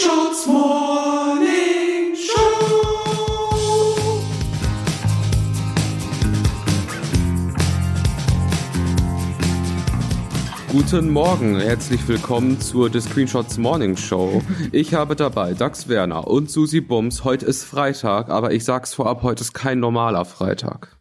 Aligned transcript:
Screenshots 0.00 0.46
Morning 0.46 2.14
Show. 2.16 2.32
Guten 10.72 11.10
Morgen, 11.10 11.60
herzlich 11.60 12.08
willkommen 12.08 12.58
zur 12.60 12.90
The 12.90 13.02
Screenshots 13.02 13.58
Morning 13.58 13.98
Show. 13.98 14.40
Ich 14.72 14.94
habe 14.94 15.16
dabei 15.16 15.52
Dax 15.52 15.86
Werner 15.88 16.26
und 16.26 16.50
Susi 16.50 16.80
Bums. 16.80 17.24
Heute 17.24 17.44
ist 17.44 17.64
Freitag, 17.64 18.30
aber 18.30 18.52
ich 18.52 18.64
sag's 18.64 18.94
vorab, 18.94 19.22
heute 19.22 19.42
ist 19.42 19.52
kein 19.52 19.80
normaler 19.80 20.24
Freitag. 20.24 20.96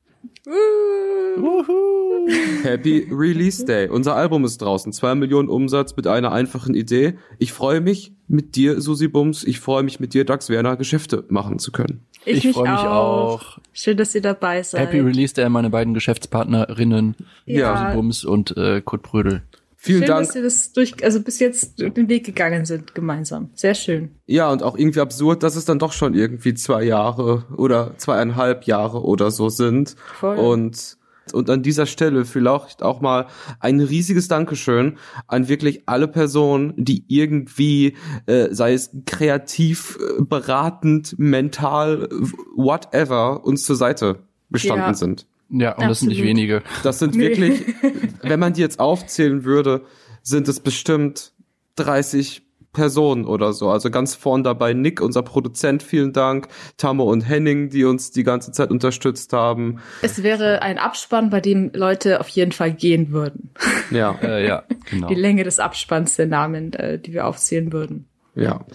Happy 2.64 3.08
Release 3.12 3.66
Day. 3.66 3.88
Unser 3.90 4.16
Album 4.16 4.46
ist 4.46 4.60
draußen. 4.62 4.92
Zwei 4.94 5.16
Millionen 5.16 5.50
Umsatz 5.50 5.96
mit 5.96 6.08
einer 6.08 6.32
einfachen 6.32 6.74
Idee. 6.76 7.16
Ich 7.38 7.54
freue 7.54 7.82
mich 7.82 8.14
mit 8.28 8.56
dir, 8.56 8.82
Susi 8.82 9.08
Bums. 9.08 9.44
Ich 9.44 9.60
freue 9.60 9.84
mich 9.84 10.00
mit 10.00 10.14
dir, 10.14 10.26
Dax 10.26 10.50
Werner, 10.50 10.78
Geschäfte 10.78 11.26
machen 11.30 11.60
zu 11.60 11.72
können. 11.72 12.06
Ich, 12.26 12.38
Ich 12.40 12.44
mich, 12.46 12.54
freu 12.56 12.64
mich 12.64 12.80
auch. 12.80 13.42
auch. 13.42 13.58
Schön, 13.74 13.98
dass 13.98 14.14
ihr 14.14 14.22
dabei 14.22 14.62
seid. 14.64 14.82
Happy 14.82 15.00
Release 15.00 15.34
Day 15.34 15.46
an 15.46 15.52
meine 15.54 15.70
beiden 15.70 15.94
Geschäftspartnerinnen, 15.94 17.16
Ja. 17.46 17.78
Susi 17.86 17.96
Bums 17.96 18.26
und 18.26 18.58
äh, 18.58 18.82
Kurt 18.82 19.04
Brödel. 19.04 19.42
Vielen 19.82 20.00
schön, 20.00 20.08
Dank. 20.10 20.26
dass 20.28 20.36
ihr 20.36 20.44
das 20.44 20.74
durch, 20.74 21.02
also 21.06 21.22
bis 21.22 21.40
jetzt 21.40 21.80
den 21.80 22.10
Weg 22.10 22.26
gegangen 22.26 22.66
sind 22.66 22.94
gemeinsam. 22.94 23.50
Sehr 23.54 23.74
schön. 23.74 24.10
Ja, 24.26 24.52
und 24.52 24.62
auch 24.62 24.78
irgendwie 24.78 25.00
absurd, 25.00 25.42
dass 25.42 25.56
es 25.56 25.64
dann 25.64 25.80
doch 25.80 25.94
schon 25.94 26.14
irgendwie 26.14 26.54
zwei 26.54 26.84
Jahre 26.84 27.46
oder 27.56 27.94
zweieinhalb 27.96 28.66
Jahre 28.66 29.02
oder 29.06 29.32
so 29.32 29.48
sind. 29.48 29.96
Voll. 30.20 30.36
Und, 30.36 30.98
und 31.34 31.50
an 31.50 31.64
dieser 31.64 31.86
Stelle 31.86 32.26
vielleicht 32.26 32.82
auch 32.84 33.02
mal 33.02 33.28
ein 33.60 33.80
riesiges 33.80 34.28
Dankeschön 34.28 34.98
an 35.28 35.48
wirklich 35.48 35.84
alle 35.88 36.08
Personen, 36.08 36.74
die 36.78 37.04
irgendwie, 37.08 37.96
äh, 38.26 38.48
sei 38.52 38.74
es 38.74 38.92
kreativ, 39.06 39.98
äh, 40.00 40.22
beratend, 40.24 41.16
mental, 41.18 42.08
whatever, 42.56 43.44
uns 43.46 43.66
zur 43.66 43.76
Seite 43.76 44.20
gestanden 44.52 44.86
Ja. 44.88 44.94
sind. 44.94 45.26
Ja, 45.52 45.76
und 45.78 45.88
das 45.90 46.00
sind 46.02 46.10
nicht 46.10 46.20
Absolut. 46.20 46.38
wenige. 46.38 46.64
Das 46.84 47.00
sind 47.00 47.16
wirklich, 47.18 47.66
wenn 48.22 48.40
man 48.40 48.54
die 48.54 48.62
jetzt 48.62 48.80
aufzählen 48.80 49.44
würde, 49.44 49.82
sind 50.22 50.48
es 50.48 50.60
bestimmt 50.60 51.34
30 51.76 52.44
Personen 52.74 53.26
oder 53.26 53.54
so. 53.54 53.70
Also 53.70 53.90
ganz 53.90 54.16
vorn 54.16 54.44
dabei 54.44 54.74
Nick, 54.74 55.02
unser 55.02 55.24
Produzent, 55.24 55.82
vielen 55.84 56.14
Dank. 56.14 56.48
Tammo 56.78 57.04
und 57.04 57.22
Henning, 57.22 57.70
die 57.70 57.84
uns 57.86 58.12
die 58.12 58.24
ganze 58.24 58.52
Zeit 58.52 58.70
unterstützt 58.72 59.34
haben. 59.34 59.80
Es 60.02 60.22
wäre 60.24 60.62
ein 60.62 60.78
Abspann, 60.78 61.30
bei 61.30 61.42
dem 61.42 61.72
Leute 61.74 62.20
auf 62.20 62.30
jeden 62.30 62.52
Fall 62.52 62.72
gehen 62.74 63.12
würden. 63.12 63.52
Ja, 63.92 64.18
Äh, 64.22 64.48
ja, 64.48 64.64
genau. 64.90 65.08
Die 65.08 65.16
Länge 65.16 65.44
des 65.44 65.60
Abspanns 65.60 66.16
der 66.16 66.28
Namen, 66.28 66.74
äh, 66.74 67.00
die 67.00 67.14
wir 67.14 67.26
aufzählen 67.26 67.72
würden. 67.74 68.08
ja, 68.36 68.66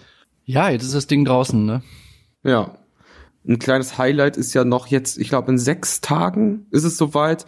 Ja, 0.44 0.68
jetzt 0.70 0.82
ist 0.84 0.94
das 0.94 1.06
Ding 1.06 1.24
draußen, 1.24 1.64
ne? 1.64 1.82
ja. 2.42 2.76
Ein 3.46 3.58
kleines 3.58 3.98
Highlight 3.98 4.38
ist 4.38 4.54
ja 4.54 4.64
noch 4.64 4.86
jetzt, 4.86 5.18
ich 5.18 5.28
glaube 5.28 5.52
in 5.52 5.58
sechs 5.58 6.00
Tagen 6.00 6.66
ist 6.70 6.84
es 6.84 6.96
soweit. 6.96 7.44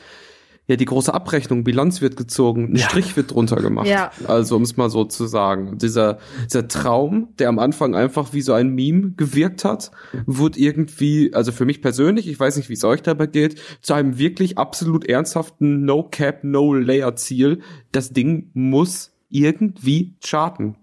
Ja, 0.68 0.74
die 0.74 0.84
große 0.84 1.14
Abrechnung, 1.14 1.62
Bilanz 1.62 2.00
wird 2.00 2.16
gezogen, 2.16 2.72
ein 2.72 2.76
Ja. 2.76 2.88
Strich 2.88 3.16
wird 3.16 3.32
drunter 3.32 3.56
gemacht. 3.56 3.86
Ja. 3.86 4.10
Also, 4.26 4.56
um 4.56 4.62
es 4.62 4.76
mal 4.76 4.90
so 4.90 5.04
zu 5.04 5.26
sagen. 5.26 5.78
Dieser, 5.78 6.18
dieser 6.44 6.66
Traum, 6.66 7.28
der 7.38 7.48
am 7.48 7.60
Anfang 7.60 7.94
einfach 7.94 8.32
wie 8.32 8.42
so 8.42 8.52
ein 8.52 8.70
Meme 8.74 9.12
gewirkt 9.16 9.64
hat, 9.64 9.92
wurde 10.26 10.58
irgendwie, 10.58 11.32
also 11.34 11.52
für 11.52 11.64
mich 11.64 11.82
persönlich, 11.82 12.26
ich 12.26 12.38
weiß 12.38 12.56
nicht, 12.56 12.68
wie 12.68 12.74
es 12.74 12.82
euch 12.84 13.02
dabei 13.02 13.26
geht, 13.26 13.60
zu 13.80 13.94
einem 13.94 14.18
wirklich 14.18 14.58
absolut 14.58 15.04
ernsthaften 15.06 15.84
No-Cap, 15.84 16.42
No-Layer-Ziel. 16.42 17.60
Das 17.92 18.10
Ding 18.10 18.50
muss 18.54 19.12
irgendwie 19.30 20.14
charten. 20.24 20.76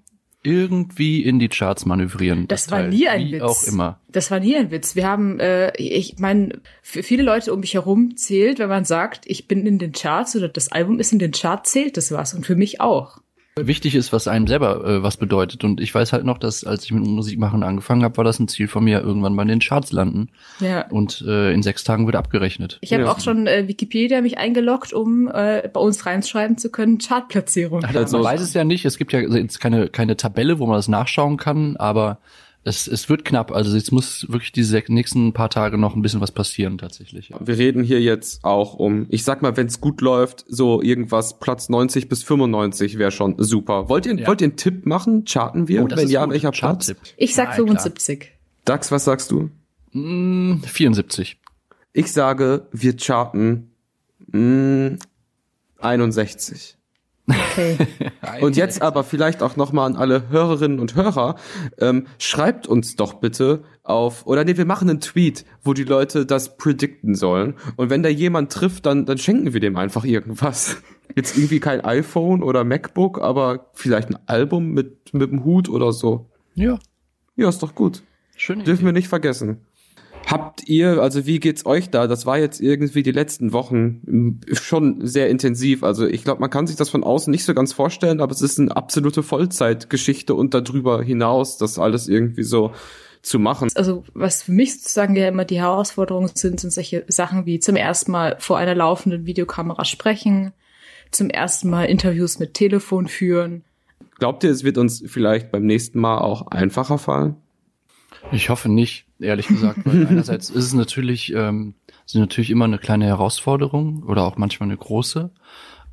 Irgendwie 0.43 1.23
in 1.23 1.39
die 1.39 1.47
Charts 1.47 1.85
manövrieren. 1.85 2.47
Das 2.47 2.69
war 2.69 2.79
Teil. 2.79 2.89
nie 2.89 3.07
ein 3.07 3.27
Wie 3.27 3.31
Witz. 3.33 3.41
auch 3.43 3.63
immer. 3.63 3.99
Das 4.09 4.29
war 4.29 4.39
nie 4.41 4.55
ein 4.57 4.71
Witz. 4.71 4.95
Wir 4.95 5.07
haben, 5.07 5.39
äh, 5.39 5.71
ich 5.77 6.19
meine, 6.19 6.59
für 6.81 7.01
viele 7.01 7.23
Leute 7.23 7.53
um 7.53 7.61
mich 7.61 7.73
herum 7.73 8.17
zählt, 8.17 8.59
wenn 8.59 8.69
man 8.69 8.83
sagt, 8.85 9.23
ich 9.25 9.47
bin 9.47 9.65
in 9.65 9.79
den 9.79 9.93
Charts 9.93 10.35
oder 10.35 10.49
das 10.49 10.71
Album 10.71 10.99
ist 10.99 11.13
in 11.13 11.19
den 11.19 11.31
Charts, 11.31 11.71
zählt 11.71 11.95
das 11.97 12.11
was. 12.11 12.33
Und 12.33 12.45
für 12.45 12.55
mich 12.57 12.81
auch. 12.81 13.19
Wichtig 13.59 13.93
ist, 13.93 14.11
was 14.11 14.27
einem 14.27 14.47
selber 14.47 14.83
äh, 14.83 15.03
was 15.03 15.17
bedeutet. 15.17 15.63
Und 15.63 15.79
ich 15.79 15.93
weiß 15.93 16.11
halt 16.11 16.25
noch, 16.25 16.39
dass 16.39 16.63
als 16.63 16.85
ich 16.85 16.91
mit 16.91 17.03
Musik 17.05 17.37
machen 17.37 17.61
angefangen 17.61 18.03
habe, 18.03 18.17
war 18.17 18.23
das 18.23 18.39
ein 18.39 18.47
Ziel 18.47 18.67
von 18.67 18.83
mir, 18.83 19.01
irgendwann 19.01 19.35
mal 19.35 19.43
in 19.43 19.47
den 19.49 19.59
Charts 19.59 19.91
landen. 19.91 20.29
Ja. 20.59 20.87
Und 20.89 21.23
äh, 21.27 21.51
in 21.53 21.61
sechs 21.61 21.83
Tagen 21.83 22.07
wird 22.07 22.15
abgerechnet. 22.15 22.79
Ich 22.81 22.93
habe 22.93 23.03
Ja. 23.03 23.11
auch 23.11 23.19
schon 23.19 23.45
äh, 23.45 23.67
Wikipedia 23.67 24.21
mich 24.21 24.39
eingeloggt, 24.39 24.91
um 24.91 25.27
äh, 25.27 25.69
bei 25.71 25.79
uns 25.79 26.03
reinschreiben 26.07 26.57
zu 26.57 26.71
können, 26.71 26.97
Chartplatzierung. 26.97 27.85
Also- 27.85 28.17
man 28.17 28.25
weiß 28.25 28.41
es 28.41 28.55
ja 28.55 28.63
nicht. 28.63 28.85
Es 28.85 28.97
gibt 28.97 29.13
ja 29.13 29.19
jetzt 29.19 29.59
keine, 29.59 29.87
keine 29.87 30.17
Tabelle, 30.17 30.57
wo 30.57 30.65
man 30.65 30.77
das 30.77 30.87
nachschauen 30.87 31.37
kann, 31.37 31.77
aber 31.77 32.17
es, 32.65 32.87
es 32.87 33.09
wird 33.09 33.25
knapp. 33.25 33.51
Also 33.51 33.75
jetzt 33.75 33.91
muss 33.91 34.25
wirklich 34.29 34.51
diese 34.51 34.81
nächsten 34.87 35.33
paar 35.33 35.49
Tage 35.49 35.77
noch 35.77 35.95
ein 35.95 36.01
bisschen 36.01 36.21
was 36.21 36.31
passieren 36.31 36.77
tatsächlich. 36.77 37.29
Ja. 37.29 37.37
Wir 37.45 37.57
reden 37.57 37.83
hier 37.83 38.01
jetzt 38.01 38.43
auch 38.43 38.73
um, 38.75 39.05
ich 39.09 39.23
sag 39.23 39.41
mal, 39.41 39.57
wenn 39.57 39.67
es 39.67 39.81
gut 39.81 40.01
läuft, 40.01 40.45
so 40.47 40.81
irgendwas 40.81 41.39
Platz 41.39 41.69
90 41.69 42.07
bis 42.09 42.23
95 42.23 42.97
wäre 42.97 43.11
schon 43.11 43.35
super. 43.37 43.89
Wollt 43.89 44.05
ihr, 44.05 44.15
Ja. 44.15 44.27
wollt 44.27 44.41
ihr 44.41 44.45
einen 44.47 44.55
Tipp 44.57 44.85
machen? 44.85 45.25
Charten 45.25 45.67
wir? 45.67 45.83
Oh, 45.83 45.87
wenn 45.91 46.07
ja, 46.07 46.23
gut. 46.25 46.33
welcher 46.33 46.51
Platz? 46.51 46.93
Ich 47.17 47.35
sag 47.35 47.49
Ja, 47.49 47.55
75. 47.55 48.31
Dax, 48.65 48.91
was 48.91 49.03
sagst 49.05 49.31
du? 49.31 49.49
klar. 49.91 50.03
Mm, 50.03 50.61
74. 50.63 51.37
Ich 51.91 52.11
sage, 52.11 52.67
wir 52.71 52.95
charten 52.97 53.71
mh, 54.31 54.97
61. 55.79 56.77
Okay. 57.27 57.77
Und 58.41 58.57
jetzt 58.57 58.81
aber 58.81 59.03
vielleicht 59.03 59.41
auch 59.41 59.55
noch 59.55 59.71
mal 59.71 59.85
an 59.85 59.95
alle 59.95 60.29
Hörerinnen 60.29 60.79
und 60.79 60.95
Hörer, 60.95 61.35
ähm, 61.79 62.07
schreibt 62.17 62.67
uns 62.67 62.95
doch 62.95 63.15
bitte 63.15 63.63
auf, 63.83 64.25
oder 64.25 64.43
nee, 64.43 64.57
wir 64.57 64.65
machen 64.65 64.89
einen 64.89 64.99
Tweet, 64.99 65.45
wo 65.63 65.73
die 65.73 65.83
Leute 65.83 66.25
das 66.25 66.57
predikten 66.57 67.15
sollen. 67.15 67.55
Und 67.75 67.89
wenn 67.89 68.03
da 68.03 68.09
jemand 68.09 68.51
trifft, 68.51 68.85
dann, 68.85 69.05
dann 69.05 69.17
schenken 69.17 69.53
wir 69.53 69.59
dem 69.59 69.77
einfach 69.77 70.03
irgendwas. 70.03 70.77
Jetzt 71.15 71.37
irgendwie 71.37 71.59
kein 71.59 71.81
iPhone 71.81 72.43
oder 72.43 72.63
MacBook, 72.63 73.21
aber 73.21 73.69
vielleicht 73.73 74.09
ein 74.09 74.17
Album 74.25 74.71
mit, 74.71 75.13
mit 75.13 75.31
dem 75.31 75.43
Hut 75.45 75.69
oder 75.69 75.93
so. 75.93 76.29
Ja, 76.55 76.79
Ja, 77.35 77.49
ist 77.49 77.63
doch 77.63 77.75
gut. 77.75 78.03
schön. 78.35 78.63
Dürfen 78.63 78.85
wir 78.85 78.93
nicht 78.93 79.07
vergessen. 79.07 79.65
Habt 80.27 80.67
ihr, 80.67 81.01
also 81.01 81.25
wie 81.25 81.39
geht's 81.39 81.65
euch 81.65 81.89
da? 81.89 82.07
Das 82.07 82.25
war 82.25 82.37
jetzt 82.37 82.61
irgendwie 82.61 83.03
die 83.03 83.11
letzten 83.11 83.53
Wochen 83.53 84.39
schon 84.51 85.05
sehr 85.05 85.29
intensiv. 85.29 85.83
Also 85.83 86.07
ich 86.07 86.23
glaube, 86.23 86.41
man 86.41 86.49
kann 86.49 86.65
sich 86.67 86.75
das 86.75 86.89
von 86.89 87.03
außen 87.03 87.29
nicht 87.29 87.45
so 87.45 87.53
ganz 87.53 87.73
vorstellen, 87.73 88.21
aber 88.21 88.31
es 88.31 88.41
ist 88.41 88.59
eine 88.59 88.75
absolute 88.75 89.21
Vollzeitgeschichte 89.21 90.33
und 90.33 90.53
darüber 90.53 91.03
hinaus, 91.03 91.57
das 91.57 91.77
alles 91.77 92.07
irgendwie 92.07 92.43
so 92.43 92.71
zu 93.21 93.39
machen. 93.39 93.69
Also 93.75 94.03
was 94.13 94.43
für 94.43 94.51
mich 94.51 94.73
sozusagen 94.75 95.15
ja 95.15 95.27
immer 95.27 95.45
die 95.45 95.59
Herausforderungen 95.59 96.31
sind, 96.33 96.59
sind 96.59 96.71
solche 96.71 97.05
Sachen 97.07 97.45
wie 97.45 97.59
zum 97.59 97.75
ersten 97.75 98.11
Mal 98.11 98.35
vor 98.39 98.57
einer 98.57 98.75
laufenden 98.75 99.25
Videokamera 99.25 99.85
sprechen, 99.85 100.51
zum 101.11 101.29
ersten 101.29 101.69
Mal 101.69 101.85
Interviews 101.85 102.39
mit 102.39 102.53
Telefon 102.53 103.07
führen. 103.07 103.63
Glaubt 104.19 104.43
ihr, 104.43 104.51
es 104.51 104.63
wird 104.63 104.77
uns 104.77 105.03
vielleicht 105.05 105.51
beim 105.51 105.65
nächsten 105.65 105.99
Mal 105.99 106.19
auch 106.19 106.47
einfacher 106.47 106.97
fallen? 106.97 107.35
Ich 108.31 108.49
hoffe 108.49 108.69
nicht, 108.69 109.05
ehrlich 109.19 109.47
gesagt. 109.47 109.79
Weil 109.85 110.07
einerseits 110.09 110.49
ist 110.49 110.65
es 110.65 110.73
natürlich, 110.73 111.33
ähm, 111.33 111.75
ist 112.05 112.15
natürlich 112.15 112.49
immer 112.49 112.65
eine 112.65 112.79
kleine 112.79 113.05
Herausforderung 113.05 114.03
oder 114.03 114.23
auch 114.23 114.37
manchmal 114.37 114.69
eine 114.69 114.77
große. 114.77 115.29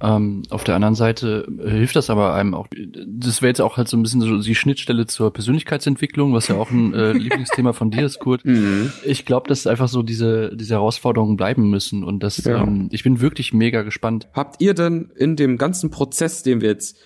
Ähm, 0.03 0.45
auf 0.49 0.65
der 0.65 0.77
anderen 0.77 0.95
Seite 0.95 1.47
hilft 1.63 1.95
das 1.95 2.09
aber 2.09 2.33
einem 2.33 2.55
auch. 2.55 2.69
Das 3.07 3.43
wäre 3.43 3.51
jetzt 3.51 3.61
auch 3.61 3.77
halt 3.77 3.87
so 3.87 3.99
ein 3.99 4.03
bisschen 4.03 4.23
so 4.23 4.41
die 4.41 4.55
Schnittstelle 4.55 5.07
zur 5.07 5.31
Persönlichkeitsentwicklung, 5.31 6.33
was 6.33 6.49
ja 6.49 6.57
auch 6.57 6.71
ein 6.71 6.95
äh, 6.95 7.13
Lieblingsthema 7.13 7.75
von 7.75 7.91
dir 7.91 8.07
ist, 8.07 8.19
Kurt. 8.19 8.43
Mhm. 8.47 8.91
Ich 9.05 9.27
glaube, 9.27 9.49
dass 9.49 9.67
einfach 9.67 9.89
so 9.89 10.03
diese, 10.03 10.57
diese 10.57 10.73
Herausforderungen 10.75 11.37
bleiben 11.37 11.69
müssen 11.69 12.03
und 12.03 12.23
das, 12.23 12.43
Ja. 12.45 12.63
ähm, 12.63 12.89
ich 12.93 13.03
bin 13.03 13.21
wirklich 13.21 13.53
mega 13.53 13.83
gespannt. 13.83 14.29
Habt 14.33 14.63
ihr 14.63 14.73
denn 14.73 15.11
in 15.17 15.37
dem 15.37 15.59
ganzen 15.59 15.91
Prozess, 15.91 16.43
den 16.43 16.63
wir 16.63 16.71
jetzt 16.71 16.97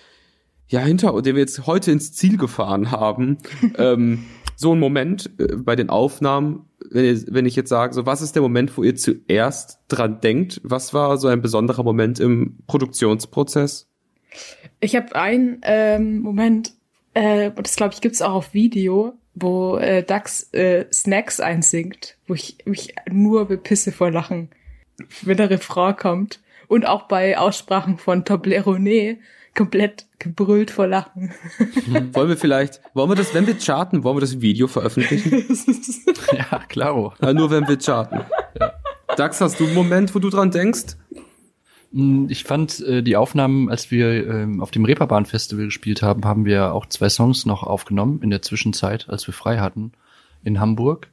ja 0.69 0.79
hinter, 0.79 1.21
den 1.21 1.35
wir 1.35 1.41
jetzt 1.41 1.67
heute 1.67 1.91
ins 1.91 2.13
Ziel 2.13 2.37
gefahren 2.37 2.91
haben, 2.91 3.39
ähm, 3.77 4.23
so 4.55 4.71
einen 4.71 4.79
Moment 4.79 5.29
äh, 5.39 5.55
bei 5.55 5.75
den 5.75 5.89
Aufnahmen, 5.89 6.69
wenn, 6.89 7.05
ihr, 7.05 7.23
wenn 7.27 7.45
ich 7.45 7.55
jetzt 7.55 7.69
sage, 7.69 7.93
so 7.93 8.05
was 8.05 8.21
ist 8.21 8.35
der 8.35 8.41
Moment, 8.41 8.77
wo 8.77 8.83
ihr 8.83 8.95
zuerst 8.95 9.79
dran 9.87 10.21
denkt? 10.21 10.61
Was 10.63 10.93
war 10.93 11.17
so 11.17 11.27
ein 11.27 11.41
besonderer 11.41 11.83
Moment 11.83 12.19
im 12.19 12.57
Produktionsprozess? 12.67 13.87
Ich 14.79 14.95
habe 14.95 15.15
einen 15.15 15.61
ähm, 15.63 16.19
Moment, 16.19 16.73
äh, 17.13 17.49
und 17.49 17.65
das 17.65 17.75
glaube 17.75 17.93
ich 17.93 18.01
gibt's 18.01 18.21
auch 18.21 18.33
auf 18.33 18.53
Video, 18.53 19.13
wo 19.33 19.77
äh, 19.77 20.03
Dax 20.03 20.53
äh, 20.53 20.85
Snacks 20.91 21.39
einsingt, 21.39 22.17
wo 22.27 22.33
ich 22.33 22.57
mich 22.65 22.95
nur 23.09 23.45
bepisse 23.47 23.91
vor 23.91 24.11
Lachen, 24.11 24.49
wenn 25.21 25.37
der 25.37 25.49
Refrain 25.49 25.95
kommt. 25.95 26.41
Und 26.67 26.87
auch 26.87 27.07
bei 27.07 27.37
Aussprachen 27.37 27.97
von 27.97 28.25
Toblerone 28.25 29.17
komplett 29.55 30.07
gebrüllt 30.19 30.69
vor 30.71 30.87
Lachen. 30.87 31.31
Wollen 32.13 32.29
wir 32.29 32.37
vielleicht, 32.37 32.81
wollen 32.93 33.09
wir 33.09 33.15
das, 33.15 33.33
wenn 33.33 33.47
wir 33.47 33.57
charten, 33.57 34.03
wollen 34.03 34.17
wir 34.17 34.21
das 34.21 34.41
Video 34.41 34.67
veröffentlichen? 34.67 35.45
ja, 36.37 36.59
klaro. 36.67 37.13
ja, 37.21 37.33
nur 37.33 37.49
wenn 37.49 37.67
wir 37.67 37.77
charten. 37.77 38.21
Dax, 39.17 39.41
hast 39.41 39.59
du 39.59 39.65
einen 39.65 39.73
Moment, 39.73 40.13
wo 40.13 40.19
du 40.19 40.29
dran 40.29 40.51
denkst? 40.51 40.97
Mm, 41.91 42.25
Ich 42.29 42.43
fand 42.43 42.79
äh, 42.81 43.01
die 43.01 43.15
Aufnahmen, 43.15 43.69
als 43.69 43.91
wir 43.91 44.27
ähm, 44.27 44.61
auf 44.61 44.71
dem 44.71 44.85
Reeperbahn 44.85 45.25
Festival 45.25 45.65
gespielt 45.65 46.01
haben, 46.01 46.25
haben 46.25 46.45
wir 46.45 46.73
auch 46.73 46.85
zwei 46.87 47.09
Songs 47.09 47.45
noch 47.45 47.63
aufgenommen 47.63 48.21
in 48.21 48.29
der 48.29 48.41
Zwischenzeit, 48.41 49.09
als 49.09 49.25
wir 49.27 49.33
frei 49.33 49.59
hatten 49.59 49.93
in 50.43 50.59
Hamburg. 50.59 51.07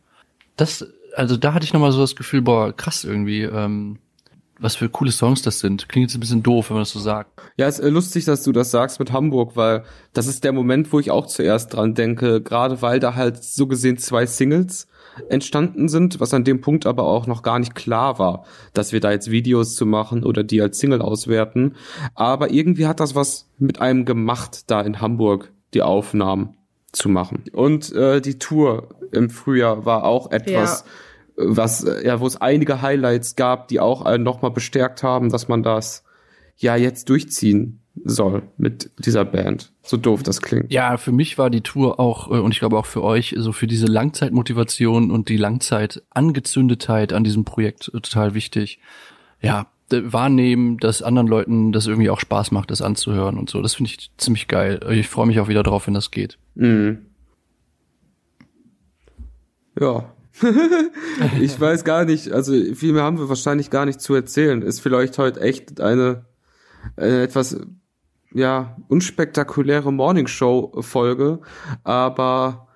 Das, 0.56 0.86
also 1.14 1.36
da 1.36 1.54
hatte 1.54 1.64
ich 1.64 1.72
nochmal 1.72 1.92
so 1.92 2.00
das 2.00 2.16
Gefühl, 2.16 2.42
boah, 2.42 2.72
krass 2.76 3.04
irgendwie, 3.04 3.42
ähm, 3.42 3.98
was 4.62 4.76
für 4.76 4.88
coole 4.88 5.10
Songs 5.10 5.42
das 5.42 5.60
sind. 5.60 5.88
Klingt 5.88 6.08
jetzt 6.08 6.16
ein 6.16 6.20
bisschen 6.20 6.42
doof, 6.42 6.70
wenn 6.70 6.76
man 6.76 6.82
das 6.82 6.92
so 6.92 7.00
sagt. 7.00 7.30
Ja, 7.56 7.66
ist 7.66 7.80
äh, 7.80 7.88
lustig, 7.88 8.24
dass 8.24 8.42
du 8.44 8.52
das 8.52 8.70
sagst 8.70 8.98
mit 8.98 9.12
Hamburg, 9.12 9.56
weil 9.56 9.84
das 10.12 10.26
ist 10.26 10.44
der 10.44 10.52
Moment, 10.52 10.92
wo 10.92 11.00
ich 11.00 11.10
auch 11.10 11.26
zuerst 11.26 11.74
dran 11.74 11.94
denke, 11.94 12.40
gerade 12.40 12.80
weil 12.80 13.00
da 13.00 13.14
halt 13.14 13.42
so 13.42 13.66
gesehen 13.66 13.98
zwei 13.98 14.26
Singles 14.26 14.88
entstanden 15.28 15.88
sind, 15.88 16.20
was 16.20 16.32
an 16.32 16.44
dem 16.44 16.60
Punkt 16.60 16.86
aber 16.86 17.04
auch 17.04 17.26
noch 17.26 17.42
gar 17.42 17.58
nicht 17.58 17.74
klar 17.74 18.18
war, 18.18 18.44
dass 18.72 18.92
wir 18.92 19.00
da 19.00 19.10
jetzt 19.10 19.30
Videos 19.30 19.74
zu 19.74 19.84
machen 19.84 20.24
oder 20.24 20.42
die 20.44 20.62
als 20.62 20.78
Single 20.78 21.02
auswerten. 21.02 21.74
Aber 22.14 22.50
irgendwie 22.50 22.86
hat 22.86 23.00
das 23.00 23.14
was 23.14 23.48
mit 23.58 23.80
einem 23.80 24.04
gemacht, 24.04 24.70
da 24.70 24.80
in 24.80 25.00
Hamburg 25.00 25.52
die 25.74 25.82
Aufnahmen 25.82 26.56
zu 26.92 27.08
machen. 27.08 27.44
Und 27.52 27.92
äh, 27.92 28.20
die 28.20 28.38
Tour 28.38 28.88
im 29.12 29.30
Frühjahr 29.30 29.84
war 29.84 30.04
auch 30.04 30.30
etwas, 30.30 30.84
was 31.44 31.84
äh, 31.84 32.06
ja, 32.06 32.20
wo 32.20 32.26
es 32.26 32.36
einige 32.36 32.82
Highlights 32.82 33.36
gab, 33.36 33.68
die 33.68 33.80
auch 33.80 34.06
äh, 34.06 34.18
nochmal 34.18 34.50
bestärkt 34.50 35.02
haben, 35.02 35.30
dass 35.30 35.48
man 35.48 35.62
das 35.62 36.04
ja 36.56 36.76
jetzt 36.76 37.08
durchziehen 37.08 37.82
soll 38.04 38.42
mit 38.56 38.90
dieser 38.98 39.24
Band. 39.24 39.72
So 39.82 39.96
doof 39.96 40.22
das 40.22 40.40
klingt. 40.40 40.72
Ja, 40.72 40.96
für 40.96 41.12
mich 41.12 41.36
war 41.36 41.50
die 41.50 41.60
Tour 41.60 42.00
auch, 42.00 42.30
äh, 42.30 42.40
und 42.40 42.52
ich 42.52 42.58
glaube 42.58 42.78
auch 42.78 42.86
für 42.86 43.02
euch, 43.02 43.34
so 43.38 43.52
für 43.52 43.66
diese 43.66 43.86
Langzeitmotivation 43.86 45.10
und 45.10 45.28
die 45.28 45.36
Langzeitangezündetheit 45.36 47.12
an 47.12 47.24
diesem 47.24 47.44
Projekt 47.44 47.88
äh, 47.88 48.00
total 48.00 48.34
wichtig. 48.34 48.78
Ja, 49.40 49.66
wahrnehmen, 49.90 50.78
dass 50.78 51.02
anderen 51.02 51.26
Leuten 51.28 51.72
das 51.72 51.86
irgendwie 51.86 52.08
auch 52.08 52.20
Spaß 52.20 52.50
macht, 52.50 52.70
das 52.70 52.80
anzuhören 52.80 53.36
und 53.38 53.50
so. 53.50 53.60
Das 53.60 53.74
finde 53.74 53.90
ich 53.90 54.10
ziemlich 54.16 54.48
geil. 54.48 54.80
Ich 54.90 55.08
freue 55.08 55.26
mich 55.26 55.38
auch 55.38 55.48
wieder 55.48 55.62
drauf, 55.62 55.86
wenn 55.86 55.94
das 55.94 56.10
geht. 56.10 56.38
Mhm. 56.54 57.06
Ja. 59.78 60.12
ich 61.40 61.60
weiß 61.60 61.84
gar 61.84 62.04
nicht, 62.04 62.32
also 62.32 62.52
viel 62.74 62.92
mehr 62.92 63.02
haben 63.02 63.18
wir 63.18 63.28
wahrscheinlich 63.28 63.70
gar 63.70 63.84
nicht 63.86 64.00
zu 64.00 64.14
erzählen. 64.14 64.62
Ist 64.62 64.80
vielleicht 64.80 65.18
heute 65.18 65.40
echt 65.40 65.80
eine, 65.80 66.24
eine 66.96 67.22
etwas 67.22 67.58
ja 68.34 68.76
unspektakuläre 68.88 69.92
Morningshow-Folge, 69.92 71.40
aber 71.84 72.68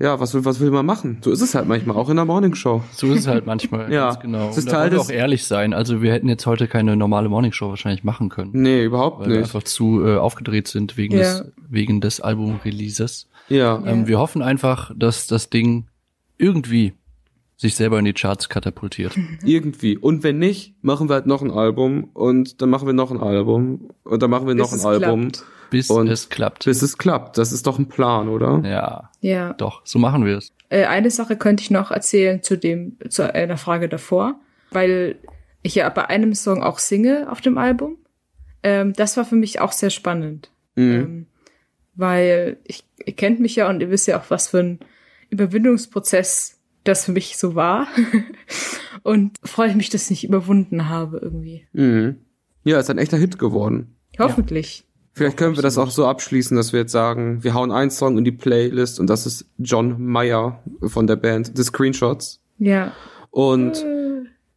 ja, 0.00 0.18
was 0.18 0.34
will 0.34 0.44
was 0.44 0.58
will 0.60 0.70
man 0.72 0.84
machen? 0.86 1.18
So 1.22 1.30
ist 1.30 1.40
es 1.40 1.54
halt 1.54 1.68
manchmal 1.68 1.96
auch 1.96 2.08
in 2.10 2.16
der 2.16 2.24
Morningshow. 2.24 2.82
So 2.92 3.12
ist 3.12 3.20
es 3.20 3.26
halt 3.28 3.46
manchmal, 3.46 3.92
Ja, 3.92 4.08
ganz 4.10 4.20
genau. 4.20 4.48
es 4.50 4.56
ist 4.58 4.64
Und 4.64 4.72
da 4.72 4.78
Teil 4.78 4.90
wir 4.90 4.98
des- 4.98 5.06
auch 5.08 5.12
ehrlich 5.12 5.44
sein. 5.46 5.72
Also 5.72 6.02
wir 6.02 6.12
hätten 6.12 6.28
jetzt 6.28 6.46
heute 6.46 6.66
keine 6.66 6.96
normale 6.96 7.28
Morningshow 7.28 7.68
wahrscheinlich 7.68 8.02
machen 8.02 8.28
können. 8.28 8.50
Nee, 8.54 8.84
überhaupt 8.84 9.20
Weil 9.20 9.28
wir 9.28 9.36
nicht. 9.36 9.44
einfach 9.46 9.62
zu 9.62 10.04
äh, 10.04 10.16
aufgedreht 10.16 10.66
sind 10.68 10.96
wegen 10.96 11.14
Ja. 11.14 11.20
des, 11.20 11.52
wegen 11.68 12.00
des 12.00 12.20
Album-Releases. 12.20 13.28
Ja. 13.48 13.56
Ja. 13.78 13.82
Ähm, 13.86 14.08
wir 14.08 14.18
hoffen 14.18 14.42
einfach, 14.42 14.90
dass 14.96 15.26
das 15.28 15.48
Ding 15.50 15.86
irgendwie 16.38 16.94
sich 17.56 17.76
selber 17.76 17.98
in 17.98 18.04
die 18.04 18.12
Charts 18.12 18.48
katapultiert. 18.48 19.16
Irgendwie. 19.44 19.96
Und 19.96 20.22
wenn 20.24 20.38
nicht, 20.38 20.74
machen 20.82 21.08
wir 21.08 21.14
halt 21.14 21.26
noch 21.26 21.40
ein 21.40 21.52
Album 21.52 22.10
und 22.12 22.60
dann 22.60 22.68
machen 22.68 22.86
wir 22.86 22.92
noch 22.94 23.10
ein 23.12 23.20
Album 23.20 23.90
und 24.02 24.22
dann 24.22 24.30
machen 24.30 24.46
wir 24.48 24.54
noch 24.56 24.72
Bis 24.72 24.72
ein 24.72 24.78
es 24.80 24.84
Album, 25.02 25.20
klappt. 25.32 25.44
Bis 25.70 25.90
Und 25.90 26.08
es 26.08 26.28
klappt. 26.28 26.64
bis 26.64 26.82
es 26.82 26.98
klappt. 26.98 27.38
Das 27.38 27.52
ist 27.52 27.66
doch 27.66 27.78
ein 27.78 27.88
Plan, 27.88 28.28
oder? 28.28 28.60
Ja, 28.64 29.10
Ja. 29.20 29.52
doch, 29.54 29.82
so 29.84 29.98
machen 29.98 30.24
wir 30.24 30.36
es. 30.38 30.52
Äh, 30.68 30.84
eine 30.86 31.10
Sache 31.10 31.36
könnte 31.36 31.62
ich 31.62 31.70
noch 31.70 31.90
erzählen 31.92 32.42
zu 32.42 32.58
dem, 32.58 32.96
zu 33.08 33.32
einer 33.32 33.56
Frage 33.56 33.88
davor, 33.88 34.34
weil 34.72 35.16
ich 35.62 35.76
ja 35.76 35.88
bei 35.88 36.08
einem 36.08 36.34
Song 36.34 36.62
auch 36.62 36.78
singe 36.80 37.30
auf 37.30 37.40
dem 37.40 37.56
Album. 37.56 37.96
Ähm, 38.64 38.92
das 38.94 39.16
war 39.16 39.24
für 39.24 39.36
mich 39.36 39.60
auch 39.60 39.72
sehr 39.72 39.90
spannend. 39.90 40.50
Mhm. 40.74 40.92
Ähm, 40.92 41.26
weil 41.94 42.58
ich, 42.64 42.84
ihr 43.04 43.14
kennt 43.14 43.40
mich 43.40 43.56
ja 43.56 43.68
und 43.68 43.80
ihr 43.80 43.90
wisst 43.90 44.08
ja 44.08 44.18
auch, 44.18 44.28
was 44.30 44.48
für 44.48 44.58
ein 44.58 44.80
Überwindungsprozess 45.30 46.58
das 46.84 47.06
für 47.06 47.12
mich 47.12 47.36
so 47.36 47.54
war. 47.54 47.88
und 49.02 49.38
freue 49.42 49.70
ich 49.70 49.74
mich, 49.74 49.90
dass 49.90 50.04
ich 50.04 50.10
nicht 50.10 50.24
überwunden 50.24 50.88
habe 50.88 51.18
irgendwie. 51.18 51.66
Mhm. 51.72 52.16
Ja, 52.64 52.78
ist 52.78 52.90
ein 52.90 52.98
echter 52.98 53.16
Hit 53.16 53.38
geworden. 53.38 53.96
Hoffentlich. 54.18 54.84
Vielleicht 55.12 55.36
können 55.36 55.54
wir 55.54 55.62
das 55.62 55.78
auch 55.78 55.90
so 55.90 56.06
abschließen, 56.06 56.56
dass 56.56 56.72
wir 56.72 56.80
jetzt 56.80 56.92
sagen, 56.92 57.44
wir 57.44 57.54
hauen 57.54 57.70
einen 57.70 57.90
Song 57.90 58.18
in 58.18 58.24
die 58.24 58.32
Playlist 58.32 58.98
und 58.98 59.08
das 59.08 59.26
ist 59.26 59.46
John 59.58 60.02
Mayer 60.02 60.62
von 60.82 61.06
der 61.06 61.16
Band 61.16 61.52
The 61.54 61.62
Screenshots. 61.62 62.40
Ja. 62.58 62.92
Und 63.30 63.82
Äh, 63.82 64.03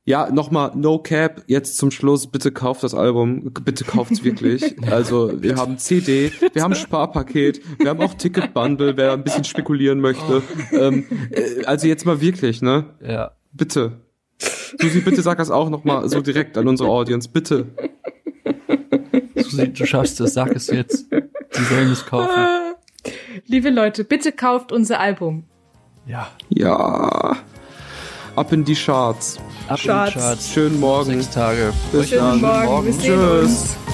ja, 0.07 0.31
nochmal 0.31 0.71
No 0.74 1.00
Cap, 1.00 1.44
jetzt 1.48 1.75
zum 1.75 1.92
Schluss, 1.92 2.27
bitte 2.27 2.54
kauft 2.54 2.81
das 2.81 2.95
Album, 2.95 3.51
bitte 3.65 3.83
kauft's 3.83 4.24
wirklich. 4.24 4.77
Also 4.89 5.44
wir 5.44 5.57
haben 5.57 5.77
CD, 5.77 6.31
wir 6.54 6.63
haben 6.63 6.75
Sparpaket, 6.75 7.62
wir 7.77 7.89
haben 7.89 8.00
auch 8.00 8.13
Ticket-Bundle, 8.13 8.95
wer 8.95 9.12
ein 9.12 9.25
bisschen 9.25 9.44
spekulieren 9.44 10.00
möchte. 10.00 10.44
Ähm, 10.71 11.06
äh, 11.30 11.65
also 11.65 11.88
jetzt 11.88 12.06
mal 12.06 12.21
wirklich, 12.21 12.62
ne? 12.62 12.86
Ja. 13.06 13.31
Bitte. 13.51 14.00
Susi, 14.80 15.01
bitte 15.01 15.21
sag 15.21 15.39
das 15.39 15.51
auch 15.51 15.69
nochmal 15.69 16.07
so 16.07 16.21
direkt 16.21 16.57
an 16.57 16.69
unsere 16.69 16.88
Audience, 16.88 17.27
bitte. 17.27 17.65
Susi, 19.36 19.74
du 19.74 19.86
schaffst 19.86 20.21
es, 20.21 20.33
sag 20.33 20.56
es 20.56 20.68
jetzt. 20.68 21.10
Sie 21.10 21.63
sollen 21.63 21.92
es 21.92 22.06
kaufen. 22.06 22.75
Liebe 23.45 23.71
Leute, 23.71 24.06
bitte 24.06 24.31
kauft 24.31 24.71
unser 24.71 25.01
Album. 25.01 25.44
Ja. 26.06 26.30
Ja. 26.48 27.36
Ab 28.38 28.54
in 28.54 28.63
die 28.63 28.75
Charts. 28.75 29.39
Ab 29.68 29.80
Schatz. 29.80 30.10
in 30.13 30.13
die 30.13 30.19
Charts. 30.19 30.50
Schönen 30.50 30.80
Morgen. 30.80 31.06
Sechs 31.06 31.30
Tage. 31.31 31.74
Bis 31.92 32.12
dann. 32.12 32.39
Schönen 32.39 32.45
einen 32.45 32.66
Morgen, 32.68 32.86
wir 32.86 32.94
sehen 32.94 33.19
Tschüss. 33.19 33.50
uns. 33.50 33.87